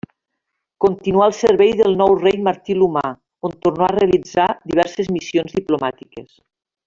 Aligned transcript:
Continuà 0.85 1.25
al 1.29 1.35
servei 1.39 1.73
del 1.81 1.93
nou 1.99 2.15
rei 2.21 2.39
Martí 2.47 2.77
l'Humà, 2.79 3.05
on 3.49 3.55
tornà 3.67 3.85
a 3.89 3.93
realitzar 3.99 4.49
diverses 4.73 5.13
missions 5.19 5.57
diplomàtiques. 5.61 6.35